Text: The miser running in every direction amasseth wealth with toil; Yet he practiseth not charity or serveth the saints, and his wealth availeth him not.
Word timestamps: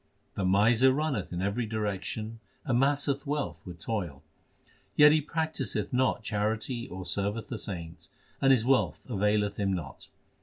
The 0.33 0.43
miser 0.43 0.91
running 0.91 1.27
in 1.29 1.43
every 1.43 1.67
direction 1.67 2.39
amasseth 2.65 3.27
wealth 3.27 3.61
with 3.67 3.77
toil; 3.79 4.23
Yet 4.95 5.11
he 5.11 5.21
practiseth 5.21 5.93
not 5.93 6.23
charity 6.23 6.87
or 6.87 7.05
serveth 7.05 7.49
the 7.49 7.59
saints, 7.59 8.09
and 8.41 8.51
his 8.51 8.65
wealth 8.65 9.07
availeth 9.07 9.57
him 9.57 9.71
not. 9.73 10.07